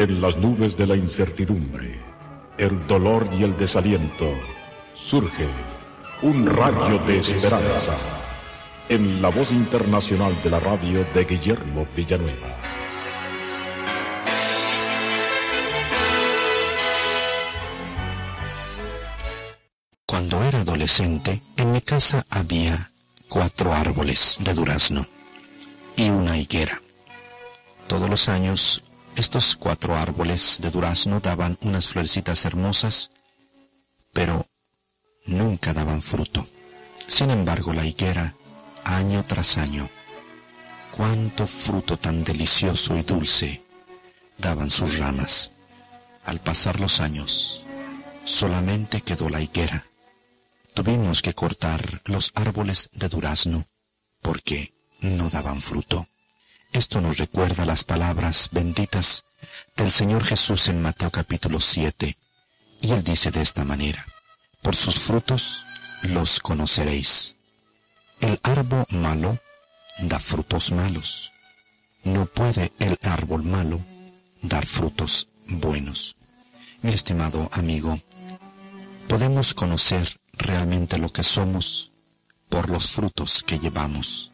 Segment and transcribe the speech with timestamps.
[0.00, 2.00] En las nubes de la incertidumbre,
[2.56, 4.32] el dolor y el desaliento,
[4.94, 5.46] surge
[6.22, 7.94] un rayo de esperanza
[8.88, 12.56] en la voz internacional de la radio de Guillermo Villanueva.
[20.06, 22.90] Cuando era adolescente, en mi casa había
[23.28, 25.06] cuatro árboles de durazno
[25.94, 26.80] y una higuera.
[27.86, 28.82] Todos los años,
[29.16, 33.10] estos cuatro árboles de durazno daban unas florecitas hermosas,
[34.12, 34.46] pero
[35.26, 36.46] nunca daban fruto.
[37.06, 38.34] Sin embargo, la higuera,
[38.84, 39.88] año tras año,
[40.96, 43.62] cuánto fruto tan delicioso y dulce
[44.38, 45.52] daban sus ramas.
[46.24, 47.64] Al pasar los años,
[48.24, 49.86] solamente quedó la higuera.
[50.74, 53.66] Tuvimos que cortar los árboles de durazno
[54.22, 56.06] porque no daban fruto.
[56.72, 59.24] Esto nos recuerda las palabras benditas
[59.76, 62.16] del Señor Jesús en Mateo capítulo 7,
[62.82, 64.06] y él dice de esta manera,
[64.62, 65.66] por sus frutos
[66.02, 67.36] los conoceréis.
[68.20, 69.40] El árbol malo
[69.98, 71.32] da frutos malos.
[72.04, 73.80] No puede el árbol malo
[74.40, 76.14] dar frutos buenos.
[76.82, 77.98] Mi estimado amigo,
[79.08, 81.90] podemos conocer realmente lo que somos
[82.48, 84.29] por los frutos que llevamos.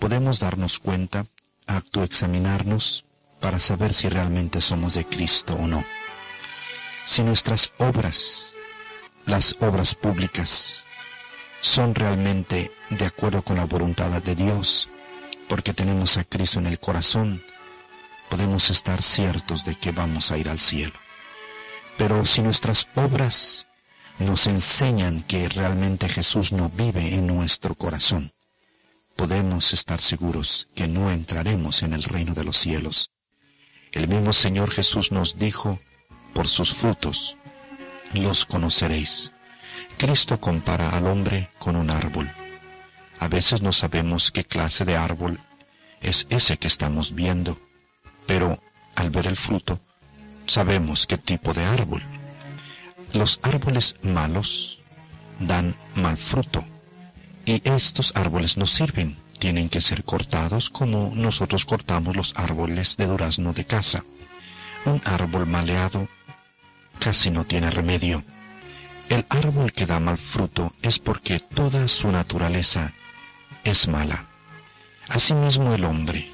[0.00, 1.26] Podemos darnos cuenta,
[1.66, 3.04] autoexaminarnos
[3.40, 5.84] para saber si realmente somos de Cristo o no.
[7.04, 8.50] Si nuestras obras
[9.26, 10.84] las obras públicas
[11.60, 14.88] son realmente de acuerdo con la voluntad de Dios,
[15.48, 17.42] porque tenemos a Cristo en el corazón,
[18.28, 20.94] podemos estar ciertos de que vamos a ir al cielo.
[21.98, 23.66] Pero si nuestras obras
[24.18, 28.32] nos enseñan que realmente Jesús no vive en nuestro corazón,
[29.20, 33.10] podemos estar seguros que no entraremos en el reino de los cielos.
[33.92, 35.78] El mismo Señor Jesús nos dijo,
[36.32, 37.36] por sus frutos
[38.14, 39.34] los conoceréis.
[39.98, 42.32] Cristo compara al hombre con un árbol.
[43.18, 45.38] A veces no sabemos qué clase de árbol
[46.00, 47.60] es ese que estamos viendo,
[48.26, 48.58] pero
[48.94, 49.80] al ver el fruto
[50.46, 52.02] sabemos qué tipo de árbol.
[53.12, 54.80] Los árboles malos
[55.40, 56.64] dan mal fruto
[57.44, 63.06] y estos árboles no sirven, tienen que ser cortados como nosotros cortamos los árboles de
[63.06, 64.04] durazno de casa.
[64.84, 66.08] Un árbol maleado
[66.98, 68.22] casi no tiene remedio.
[69.08, 72.92] El árbol que da mal fruto es porque toda su naturaleza
[73.64, 74.26] es mala.
[75.08, 76.30] Asimismo el hombre,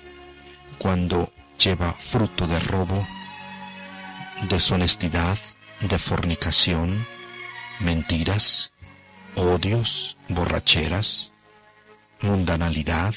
[0.78, 3.06] cuando lleva fruto de robo,
[4.50, 5.38] deshonestidad,
[5.80, 7.06] de fornicación,
[7.80, 8.72] mentiras,
[9.36, 11.32] odios, borracheras,
[12.20, 13.14] mundanalidad,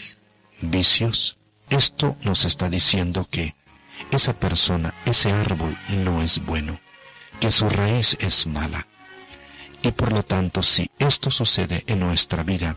[0.61, 1.37] vicios,
[1.69, 3.55] esto nos está diciendo que
[4.11, 6.79] esa persona, ese árbol no es bueno
[7.39, 8.85] que su raíz es mala.
[9.81, 12.75] Y por lo tanto, si esto sucede en nuestra vida,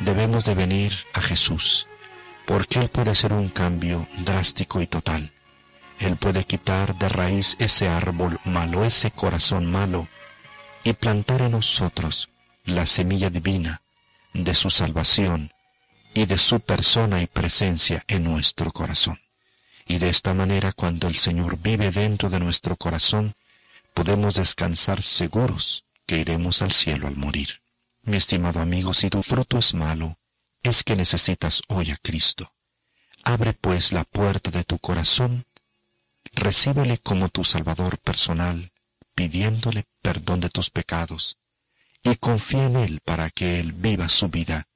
[0.00, 1.86] debemos de venir a Jesús,
[2.46, 5.32] porque Él puede hacer un cambio drástico y total.
[6.00, 10.08] Él puede quitar de raíz ese árbol malo, ese corazón malo,
[10.82, 12.28] y plantar en nosotros
[12.66, 13.80] la semilla divina
[14.32, 15.52] de su salvación
[16.14, 19.20] y de su persona y presencia en nuestro corazón.
[19.86, 23.34] Y de esta manera, cuando el Señor vive dentro de nuestro corazón,
[23.94, 27.60] podemos descansar seguros que iremos al cielo al morir.
[28.02, 30.18] Mi estimado amigo, si tu fruto es malo,
[30.62, 32.50] es que necesitas hoy a Cristo.
[33.22, 35.44] Abre pues la puerta de tu corazón,
[36.32, 38.72] recíbele como tu Salvador personal,
[39.14, 41.36] pidiéndole perdón de tus pecados,
[42.10, 44.66] y confía en Él para que Él viva su vida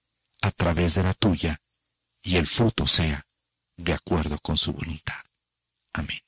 [0.42, 1.60] a través de la tuya,
[2.22, 3.24] y el fruto sea
[3.76, 5.20] de acuerdo con su voluntad.
[5.92, 6.20] Amén.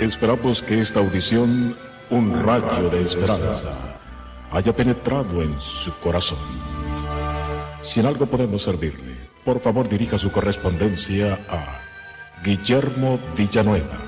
[0.00, 1.76] Esperamos que esta audición,
[2.10, 3.98] un rayo de esperanza,
[4.50, 6.38] haya penetrado en su corazón.
[7.82, 11.80] Si en algo podemos servirle, por favor dirija su correspondencia a
[12.44, 14.07] Guillermo Villanueva,